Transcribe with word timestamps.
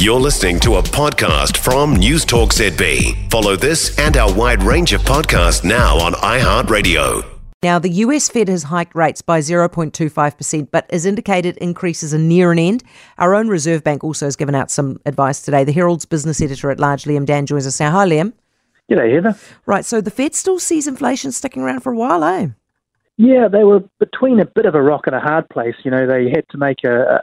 You're 0.00 0.18
listening 0.18 0.58
to 0.60 0.76
a 0.76 0.82
podcast 0.82 1.58
from 1.58 1.94
News 1.94 2.24
Talk 2.24 2.54
ZB. 2.54 3.30
Follow 3.30 3.54
this 3.54 3.98
and 3.98 4.16
our 4.16 4.32
wide 4.32 4.62
range 4.62 4.94
of 4.94 5.02
podcasts 5.02 5.62
now 5.62 5.98
on 5.98 6.14
iHeartRadio. 6.14 7.22
Now, 7.62 7.78
the 7.78 7.90
US 7.90 8.26
Fed 8.30 8.48
has 8.48 8.62
hiked 8.62 8.94
rates 8.94 9.20
by 9.20 9.40
0.25%, 9.40 10.68
but 10.70 10.90
as 10.90 11.04
indicated, 11.04 11.58
increases 11.58 12.14
are 12.14 12.18
near 12.18 12.50
an 12.50 12.58
end. 12.58 12.82
Our 13.18 13.34
own 13.34 13.48
Reserve 13.48 13.84
Bank 13.84 14.02
also 14.02 14.24
has 14.24 14.36
given 14.36 14.54
out 14.54 14.70
some 14.70 14.98
advice 15.04 15.42
today. 15.42 15.64
The 15.64 15.72
Herald's 15.72 16.06
business 16.06 16.40
editor 16.40 16.70
at 16.70 16.80
large, 16.80 17.04
Liam 17.04 17.26
Dann, 17.26 17.44
joins 17.44 17.66
us 17.66 17.78
now. 17.78 17.90
Hi, 17.90 18.06
Liam. 18.06 18.32
G'day, 18.90 19.16
Heather. 19.16 19.38
Right, 19.66 19.84
so 19.84 20.00
the 20.00 20.10
Fed 20.10 20.34
still 20.34 20.58
sees 20.58 20.86
inflation 20.86 21.30
sticking 21.30 21.62
around 21.62 21.80
for 21.80 21.92
a 21.92 21.96
while, 21.96 22.24
eh? 22.24 22.48
Yeah, 23.18 23.48
they 23.48 23.64
were 23.64 23.80
between 23.98 24.40
a 24.40 24.46
bit 24.46 24.64
of 24.64 24.74
a 24.74 24.80
rock 24.80 25.06
and 25.06 25.14
a 25.14 25.20
hard 25.20 25.46
place. 25.50 25.74
You 25.82 25.90
know, 25.90 26.06
they 26.06 26.30
had 26.30 26.48
to 26.52 26.56
make 26.56 26.84
a, 26.84 27.02
a, 27.02 27.20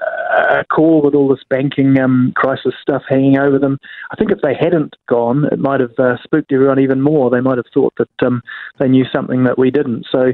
a 0.50 0.66
call 0.66 1.02
with 1.02 1.14
all 1.14 1.28
this 1.28 1.44
banking 1.50 2.00
um, 2.00 2.34
crisis 2.36 2.74
stuff 2.82 3.04
hanging 3.08 3.38
over 3.38 3.60
them. 3.60 3.78
I 4.12 4.16
think 4.16 4.32
if 4.32 4.40
they 4.42 4.54
hadn't 4.54 4.96
gone, 5.08 5.46
it 5.52 5.60
might 5.60 5.80
have 5.80 5.98
uh, 5.98 6.18
spooked 6.24 6.52
everyone 6.52 6.80
even 6.80 7.02
more. 7.02 7.30
They 7.30 7.42
might 7.42 7.58
have 7.58 7.66
thought 7.74 7.94
that 7.98 8.26
um, 8.26 8.42
they 8.80 8.88
knew 8.88 9.06
something 9.14 9.44
that 9.44 9.58
we 9.58 9.72
didn't. 9.72 10.06
So, 10.12 10.34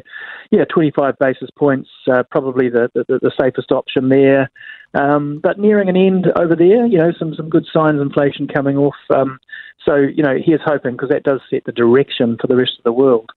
yeah, 0.51 0.65
25 0.65 1.17
basis 1.19 1.49
points, 1.57 1.89
uh, 2.11 2.23
probably 2.29 2.69
the, 2.69 2.89
the, 2.93 3.19
the 3.21 3.31
safest 3.39 3.71
option 3.71 4.09
there. 4.09 4.49
Um, 4.93 5.39
but 5.41 5.59
nearing 5.59 5.89
an 5.89 5.97
end 5.97 6.27
over 6.35 6.55
there, 6.55 6.85
you 6.85 6.99
know, 6.99 7.11
some, 7.17 7.33
some 7.35 7.49
good 7.49 7.65
signs, 7.73 7.99
inflation 7.99 8.47
coming 8.47 8.77
off. 8.77 8.95
Um, 9.13 9.39
so, 9.85 9.95
you 9.95 10.23
know, 10.23 10.35
here's 10.43 10.61
hoping 10.63 10.93
because 10.93 11.09
that 11.09 11.23
does 11.23 11.41
set 11.49 11.65
the 11.65 11.71
direction 11.71 12.37
for 12.39 12.47
the 12.47 12.55
rest 12.55 12.73
of 12.77 12.83
the 12.83 12.93
world. 12.93 13.31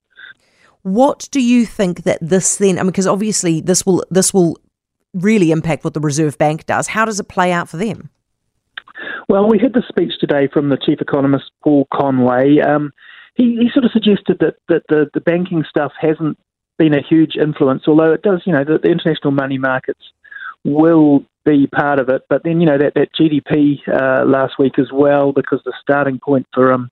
What 0.82 1.28
do 1.32 1.40
you 1.40 1.66
think 1.66 2.04
that 2.04 2.18
this 2.20 2.58
then? 2.58 2.78
I 2.78 2.82
mean, 2.82 2.92
because 2.92 3.08
obviously 3.08 3.60
this 3.60 3.84
will 3.84 4.04
this 4.08 4.32
will 4.32 4.56
really 5.16 5.50
impact 5.50 5.84
what 5.84 5.94
the 5.94 6.00
Reserve 6.00 6.38
Bank 6.38 6.66
does. 6.66 6.86
How 6.86 7.04
does 7.04 7.18
it 7.18 7.28
play 7.28 7.52
out 7.52 7.68
for 7.68 7.76
them? 7.76 8.10
Well, 9.28 9.48
we 9.48 9.58
had 9.58 9.72
the 9.72 9.82
speech 9.88 10.12
today 10.20 10.48
from 10.52 10.68
the 10.68 10.76
chief 10.76 11.00
economist 11.00 11.50
Paul 11.62 11.86
Conway. 11.92 12.60
Um, 12.60 12.92
he, 13.34 13.56
he, 13.56 13.70
sort 13.72 13.84
of 13.84 13.90
suggested 13.90 14.38
that 14.40 14.54
that 14.68 14.82
the, 14.88 15.10
the 15.12 15.20
banking 15.20 15.64
stuff 15.68 15.92
hasn't 16.00 16.38
been 16.78 16.94
a 16.94 17.02
huge 17.02 17.36
influence, 17.36 17.82
although 17.86 18.12
it 18.12 18.22
does. 18.22 18.42
You 18.46 18.52
know, 18.52 18.64
the, 18.64 18.78
the 18.78 18.90
international 18.90 19.32
money 19.32 19.58
markets 19.58 20.00
will 20.64 21.24
be 21.44 21.66
part 21.66 21.98
of 21.98 22.08
it. 22.08 22.22
But 22.28 22.42
then, 22.44 22.60
you 22.60 22.66
know, 22.66 22.78
that, 22.78 22.94
that 22.94 23.14
GDP 23.18 23.78
uh, 23.88 24.24
last 24.24 24.58
week 24.58 24.78
as 24.78 24.90
well, 24.92 25.32
because 25.32 25.60
the 25.64 25.72
starting 25.80 26.18
point 26.18 26.46
for 26.52 26.72
um, 26.72 26.90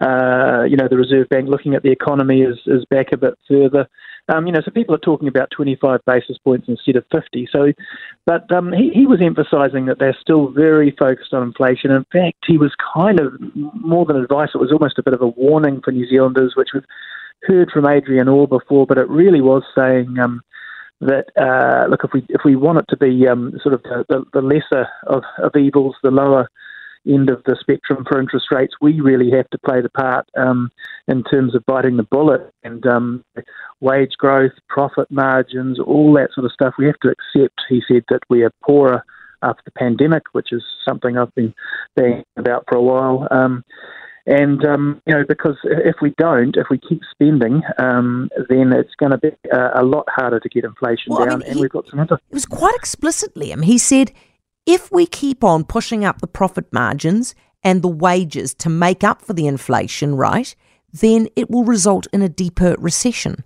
uh, 0.00 0.64
you 0.68 0.76
know, 0.76 0.88
the 0.88 0.96
Reserve 0.96 1.28
Bank 1.28 1.48
looking 1.48 1.74
at 1.74 1.82
the 1.82 1.90
economy 1.90 2.42
is, 2.42 2.58
is 2.66 2.84
back 2.86 3.12
a 3.12 3.16
bit 3.16 3.38
further. 3.48 3.88
Um, 4.28 4.46
you 4.46 4.52
know, 4.52 4.60
so 4.64 4.70
people 4.70 4.94
are 4.94 4.98
talking 4.98 5.28
about 5.28 5.50
25 5.50 6.00
basis 6.06 6.38
points 6.38 6.66
instead 6.68 6.96
of 6.96 7.04
50. 7.12 7.48
So, 7.52 7.72
but 8.24 8.50
um, 8.50 8.72
he, 8.72 8.90
he 8.90 9.06
was 9.06 9.20
emphasising 9.20 9.86
that 9.86 9.98
they're 9.98 10.16
still 10.18 10.48
very 10.48 10.94
focused 10.98 11.34
on 11.34 11.42
inflation. 11.42 11.90
In 11.90 12.06
fact, 12.10 12.38
he 12.46 12.56
was 12.56 12.72
kind 12.94 13.20
of 13.20 13.34
more 13.54 14.06
than 14.06 14.16
advice; 14.16 14.50
it 14.54 14.60
was 14.60 14.72
almost 14.72 14.98
a 14.98 15.02
bit 15.02 15.14
of 15.14 15.20
a 15.20 15.28
warning 15.28 15.82
for 15.84 15.92
New 15.92 16.08
Zealanders, 16.08 16.54
which 16.56 16.70
we've 16.72 16.86
heard 17.42 17.70
from 17.70 17.86
Adrian 17.86 18.28
Orr 18.28 18.48
before. 18.48 18.86
But 18.86 18.98
it 18.98 19.08
really 19.08 19.40
was 19.40 19.62
saying. 19.76 20.18
Um, 20.18 20.42
that 21.00 21.26
uh, 21.36 21.86
look, 21.90 22.04
if 22.04 22.12
we 22.14 22.24
if 22.30 22.42
we 22.44 22.56
want 22.56 22.78
it 22.78 22.86
to 22.88 22.96
be 22.96 23.26
um, 23.28 23.52
sort 23.62 23.74
of 23.74 23.82
the, 23.82 24.04
the, 24.08 24.24
the 24.32 24.40
lesser 24.40 24.88
of, 25.06 25.22
of 25.38 25.54
evils, 25.54 25.96
the 26.02 26.10
lower 26.10 26.48
end 27.06 27.30
of 27.30 27.42
the 27.44 27.56
spectrum 27.60 28.04
for 28.08 28.20
interest 28.20 28.46
rates, 28.50 28.74
we 28.80 29.00
really 29.00 29.30
have 29.30 29.48
to 29.50 29.58
play 29.58 29.80
the 29.80 29.90
part 29.90 30.26
um, 30.36 30.70
in 31.08 31.22
terms 31.24 31.54
of 31.54 31.64
biting 31.66 31.96
the 31.96 32.02
bullet 32.04 32.50
and 32.62 32.86
um, 32.86 33.24
wage 33.80 34.12
growth, 34.18 34.52
profit 34.68 35.10
margins, 35.10 35.78
all 35.78 36.12
that 36.14 36.30
sort 36.34 36.46
of 36.46 36.52
stuff. 36.52 36.74
We 36.78 36.86
have 36.86 36.98
to 37.02 37.08
accept, 37.08 37.60
he 37.68 37.82
said, 37.86 38.04
that 38.08 38.20
we 38.28 38.42
are 38.42 38.52
poorer 38.64 39.04
after 39.42 39.62
the 39.64 39.72
pandemic, 39.72 40.22
which 40.32 40.52
is 40.52 40.62
something 40.86 41.18
I've 41.18 41.34
been 41.34 41.54
thinking 41.96 42.24
about 42.36 42.64
for 42.68 42.76
a 42.76 42.82
while. 42.82 43.28
Um, 43.30 43.64
and 44.26 44.64
um, 44.64 45.02
you 45.06 45.14
know, 45.14 45.24
because 45.28 45.56
if 45.64 45.96
we 46.00 46.14
don't, 46.16 46.56
if 46.56 46.68
we 46.70 46.78
keep 46.78 47.02
spending, 47.10 47.62
um, 47.78 48.30
then 48.48 48.72
it's 48.72 48.94
going 48.98 49.12
to 49.12 49.18
be 49.18 49.32
a, 49.52 49.82
a, 49.82 49.84
lot 49.84 50.06
harder 50.08 50.40
to 50.40 50.48
get 50.48 50.64
inflation 50.64 51.12
well, 51.12 51.26
down. 51.26 51.34
I 51.34 51.36
mean, 51.36 51.48
and 51.48 51.56
he, 51.56 51.60
we've 51.60 51.70
got 51.70 51.86
some. 51.90 52.00
It 52.00 52.10
was 52.30 52.46
quite 52.46 52.74
explicit, 52.74 53.34
Liam. 53.34 53.62
He 53.62 53.76
said 53.76 54.12
if 54.66 54.90
we 54.90 55.06
keep 55.06 55.44
on 55.44 55.64
pushing 55.64 56.04
up 56.04 56.20
the 56.20 56.26
profit 56.26 56.72
margins 56.72 57.34
and 57.62 57.82
the 57.82 57.88
wages 57.88 58.54
to 58.54 58.68
make 58.68 59.04
up 59.04 59.22
for 59.22 59.32
the 59.32 59.46
inflation, 59.46 60.14
right, 60.14 60.54
then 60.92 61.28
it 61.36 61.50
will 61.50 61.64
result 61.64 62.06
in 62.12 62.22
a 62.22 62.28
deeper 62.28 62.76
recession. 62.78 63.44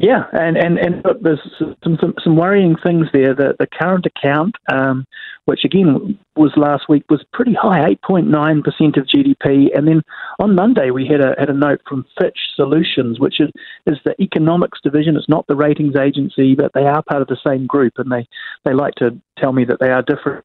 Yeah, 0.00 0.24
and 0.32 0.56
and 0.56 0.78
and 0.78 1.04
there's 1.22 1.40
some 1.58 1.98
some, 2.00 2.14
some 2.22 2.36
worrying 2.36 2.76
things 2.76 3.06
there. 3.12 3.34
The 3.34 3.56
the 3.58 3.66
current 3.66 4.06
account, 4.06 4.54
um, 4.70 5.04
which 5.46 5.64
again 5.64 6.18
was 6.36 6.52
last 6.56 6.88
week, 6.88 7.04
was 7.10 7.24
pretty 7.32 7.54
high, 7.54 7.88
eight 7.88 8.02
point 8.02 8.28
nine 8.28 8.62
percent 8.62 8.96
of 8.96 9.06
GDP. 9.06 9.76
And 9.76 9.88
then 9.88 10.02
on 10.38 10.54
Monday 10.54 10.90
we 10.90 11.06
had 11.06 11.20
a 11.20 11.34
had 11.38 11.50
a 11.50 11.54
note 11.54 11.80
from 11.88 12.04
Fitch 12.20 12.38
Solutions, 12.54 13.18
which 13.18 13.40
is 13.40 13.50
is 13.86 13.98
the 14.04 14.14
economics 14.20 14.78
division. 14.82 15.16
It's 15.16 15.28
not 15.28 15.46
the 15.48 15.56
ratings 15.56 15.96
agency, 15.96 16.54
but 16.54 16.72
they 16.74 16.84
are 16.84 17.02
part 17.02 17.22
of 17.22 17.28
the 17.28 17.38
same 17.46 17.66
group, 17.66 17.94
and 17.96 18.12
they 18.12 18.28
they 18.64 18.74
like 18.74 18.94
to 18.96 19.20
tell 19.38 19.52
me 19.52 19.64
that 19.64 19.80
they 19.80 19.90
are 19.90 20.02
different 20.02 20.44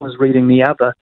was 0.00 0.16
reading 0.18 0.48
the 0.48 0.62
other, 0.62 0.94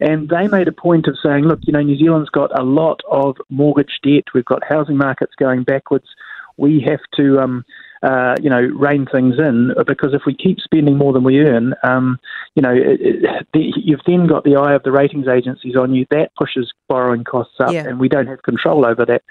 and 0.00 0.28
they 0.28 0.48
made 0.48 0.68
a 0.68 0.72
point 0.72 1.06
of 1.06 1.16
saying, 1.22 1.44
look, 1.44 1.60
you 1.62 1.72
know, 1.72 1.82
New 1.82 1.96
Zealand's 1.96 2.30
got 2.30 2.58
a 2.58 2.64
lot 2.64 3.00
of 3.10 3.36
mortgage 3.50 4.00
debt. 4.02 4.24
We've 4.34 4.44
got 4.44 4.62
housing 4.68 4.96
markets 4.96 5.32
going 5.38 5.62
backwards 5.62 6.08
we 6.58 6.84
have 6.86 7.00
to, 7.16 7.38
um, 7.38 7.64
uh, 8.02 8.34
you 8.42 8.50
know, 8.50 8.60
rein 8.60 9.06
things 9.06 9.36
in 9.38 9.72
because 9.86 10.12
if 10.12 10.22
we 10.26 10.34
keep 10.34 10.60
spending 10.60 10.98
more 10.98 11.12
than 11.12 11.24
we 11.24 11.38
earn, 11.40 11.74
um, 11.82 12.18
you 12.54 12.62
know, 12.62 12.72
it, 12.72 13.00
it, 13.00 13.46
the, 13.54 13.72
you've 13.76 14.00
then 14.06 14.26
got 14.26 14.44
the 14.44 14.56
eye 14.56 14.74
of 14.74 14.82
the 14.82 14.92
ratings 14.92 15.28
agencies 15.28 15.76
on 15.76 15.94
you. 15.94 16.04
That 16.10 16.30
pushes 16.36 16.72
borrowing 16.88 17.24
costs 17.24 17.54
up, 17.60 17.72
yeah. 17.72 17.88
and 17.88 17.98
we 17.98 18.08
don't 18.08 18.26
have 18.26 18.42
control 18.42 18.84
over 18.84 19.06
that. 19.06 19.22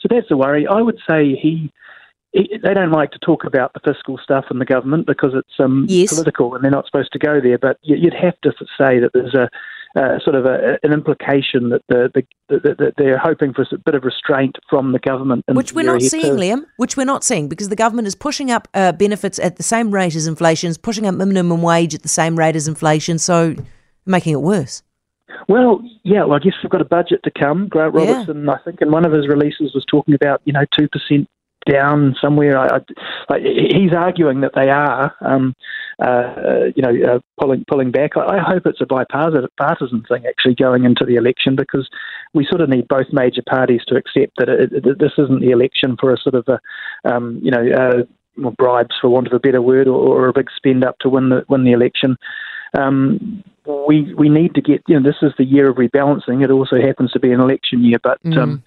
So 0.00 0.08
that's 0.10 0.30
a 0.30 0.36
worry. 0.36 0.66
I 0.66 0.80
would 0.80 0.98
say 1.08 1.34
he 1.34 1.72
they 2.32 2.74
don't 2.74 2.92
like 2.92 3.12
to 3.12 3.18
talk 3.18 3.44
about 3.44 3.72
the 3.72 3.80
fiscal 3.80 4.18
stuff 4.22 4.46
in 4.50 4.58
the 4.58 4.64
government 4.64 5.06
because 5.06 5.32
it's 5.34 5.58
um, 5.58 5.86
yes. 5.88 6.12
political 6.12 6.54
and 6.54 6.62
they're 6.62 6.70
not 6.70 6.84
supposed 6.84 7.12
to 7.12 7.18
go 7.18 7.40
there. 7.40 7.58
But 7.58 7.78
you'd 7.82 8.12
have 8.12 8.38
to 8.42 8.52
say 8.76 8.98
that 8.98 9.10
there's 9.14 9.34
a 9.34 9.48
uh, 9.96 10.18
sort 10.22 10.36
of 10.36 10.44
a, 10.44 10.78
an 10.82 10.92
implication 10.92 11.70
that 11.70 11.82
the, 11.88 12.10
the, 12.14 12.22
the, 12.48 12.74
the, 12.74 12.92
they're 12.98 13.18
hoping 13.18 13.54
for 13.54 13.62
a 13.62 13.78
bit 13.78 13.94
of 13.94 14.04
restraint 14.04 14.56
from 14.68 14.92
the 14.92 14.98
government. 14.98 15.44
Which 15.48 15.72
we're 15.72 15.84
not 15.84 16.02
seeing, 16.02 16.36
to... 16.36 16.42
Liam. 16.42 16.66
Which 16.76 16.96
we're 16.96 17.04
not 17.04 17.24
seeing 17.24 17.48
because 17.48 17.70
the 17.70 17.76
government 17.76 18.06
is 18.06 18.14
pushing 18.14 18.50
up 18.50 18.68
uh, 18.74 18.92
benefits 18.92 19.38
at 19.38 19.56
the 19.56 19.62
same 19.62 19.90
rate 19.90 20.14
as 20.14 20.26
inflation, 20.26 20.70
is 20.70 20.78
pushing 20.78 21.06
up 21.06 21.14
minimum 21.14 21.62
wage 21.62 21.94
at 21.94 22.02
the 22.02 22.08
same 22.08 22.38
rate 22.38 22.56
as 22.56 22.68
inflation, 22.68 23.18
so 23.18 23.54
making 24.04 24.34
it 24.34 24.42
worse. 24.42 24.82
Well, 25.48 25.80
yeah, 26.02 26.24
well, 26.24 26.34
I 26.34 26.38
guess 26.40 26.54
we've 26.62 26.70
got 26.70 26.80
a 26.80 26.86
budget 26.86 27.20
to 27.24 27.30
come. 27.30 27.68
Grant 27.68 27.94
Robertson, 27.94 28.44
yeah. 28.44 28.52
I 28.52 28.58
think, 28.64 28.80
in 28.80 28.90
one 28.90 29.04
of 29.04 29.12
his 29.12 29.28
releases 29.28 29.74
was 29.74 29.84
talking 29.90 30.14
about, 30.14 30.40
you 30.44 30.52
know, 30.52 30.64
2% 30.78 31.26
down 31.70 32.16
somewhere. 32.20 32.58
I, 32.58 32.80
I, 33.28 33.38
he's 33.38 33.92
arguing 33.92 34.40
that 34.42 34.52
they 34.54 34.70
are, 34.70 35.14
um, 35.20 35.54
uh, 35.98 36.66
you 36.74 36.82
know, 36.82 37.14
uh, 37.14 37.18
pulling 37.40 37.64
pulling 37.68 37.90
back. 37.90 38.16
I, 38.16 38.38
hope 38.38 38.66
it's 38.66 38.80
a 38.80 38.86
bipartisan 38.86 40.04
thing 40.08 40.26
actually 40.26 40.54
going 40.54 40.84
into 40.84 41.06
the 41.06 41.14
election 41.14 41.56
because 41.56 41.88
we 42.34 42.46
sort 42.46 42.60
of 42.60 42.68
need 42.68 42.86
both 42.88 43.06
major 43.12 43.42
parties 43.48 43.80
to 43.88 43.96
accept 43.96 44.36
that 44.38 44.48
it, 44.48 44.98
this 44.98 45.12
isn't 45.16 45.40
the 45.40 45.52
election 45.52 45.96
for 45.98 46.12
a 46.12 46.18
sort 46.18 46.34
of 46.34 46.46
a, 46.48 47.10
um, 47.10 47.40
you 47.42 47.50
know. 47.50 47.66
Uh, 47.72 48.02
bribes, 48.58 48.94
for 49.00 49.08
want 49.08 49.26
of 49.26 49.32
a 49.32 49.38
better 49.38 49.62
word, 49.62 49.88
or, 49.88 49.94
or, 49.94 50.28
a 50.28 50.32
big 50.34 50.50
spend 50.54 50.84
up 50.84 50.98
to 50.98 51.08
win 51.08 51.30
the 51.30 51.42
win 51.48 51.64
the 51.64 51.72
election. 51.72 52.18
Um, 52.78 53.42
we 53.88 54.12
we 54.12 54.28
need 54.28 54.54
to 54.56 54.60
get. 54.60 54.82
You 54.86 55.00
know, 55.00 55.10
this 55.10 55.22
is 55.22 55.32
the 55.38 55.44
year 55.46 55.70
of 55.70 55.76
rebalancing. 55.76 56.44
It 56.44 56.50
also 56.50 56.76
happens 56.76 57.12
to 57.12 57.18
be 57.18 57.32
an 57.32 57.40
election 57.40 57.82
year, 57.82 57.96
but 58.02 58.22
mm. 58.22 58.36
um, 58.36 58.62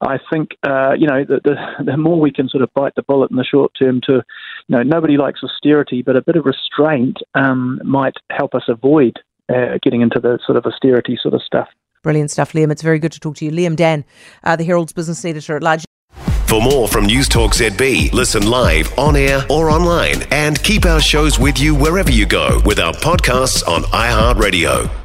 I 0.00 0.18
think 0.32 0.50
uh, 0.66 0.92
you 0.92 1.06
know 1.06 1.24
the, 1.24 1.40
the, 1.44 1.84
the 1.84 1.96
more 1.96 2.18
we 2.20 2.32
can 2.32 2.48
sort 2.48 2.62
of 2.62 2.72
bite 2.74 2.94
the 2.94 3.02
bullet 3.02 3.30
in 3.30 3.36
the 3.36 3.44
short 3.44 3.72
term 3.78 4.00
to, 4.06 4.22
you 4.68 4.76
know, 4.76 4.82
nobody 4.82 5.16
likes 5.16 5.40
austerity, 5.42 6.02
but 6.02 6.16
a 6.16 6.22
bit 6.22 6.36
of 6.36 6.44
restraint 6.44 7.18
um, 7.34 7.80
might 7.84 8.14
help 8.30 8.54
us 8.54 8.64
avoid 8.68 9.16
uh, 9.50 9.78
getting 9.82 10.00
into 10.00 10.20
the 10.20 10.38
sort 10.46 10.56
of 10.56 10.64
austerity 10.64 11.18
sort 11.20 11.34
of 11.34 11.42
stuff. 11.42 11.68
Brilliant 12.02 12.30
stuff, 12.30 12.52
Liam. 12.52 12.72
It's 12.72 12.82
very 12.82 12.98
good 12.98 13.12
to 13.12 13.20
talk 13.20 13.36
to 13.36 13.44
you, 13.44 13.50
Liam 13.50 13.76
Dann, 13.76 14.04
uh, 14.42 14.56
the 14.56 14.64
Herald's 14.64 14.92
business 14.92 15.24
editor 15.24 15.56
at 15.56 15.62
large. 15.62 15.84
For 16.46 16.60
more 16.60 16.88
from 16.88 17.06
News 17.06 17.28
Talk 17.28 17.52
ZB, 17.52 18.12
listen 18.12 18.48
live, 18.50 18.98
on 18.98 19.14
air, 19.14 19.44
or 19.48 19.70
online, 19.70 20.22
and 20.32 20.60
keep 20.62 20.84
our 20.84 21.00
shows 21.00 21.38
with 21.38 21.60
you 21.60 21.76
wherever 21.76 22.10
you 22.10 22.26
go 22.26 22.60
with 22.64 22.80
our 22.80 22.92
podcasts 22.94 23.66
on 23.68 23.82
iHeartRadio. 23.82 24.99